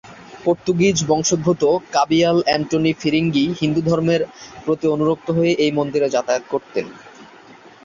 পর্তুগিজ-বংশোদ্ভুত 0.45 1.61
কবিয়াল 1.95 2.37
অ্যান্টনি 2.45 2.91
ফিরিঙ্গি 3.01 3.45
হিন্দুধর্মের 3.59 4.21
প্রতি 4.63 4.85
অনুরক্ত 4.87 5.27
হয়ে 5.37 5.53
এই 5.63 5.71
মন্দিরে 5.77 6.07
যাতায়াত 6.15 6.43
করতেন। 6.53 6.85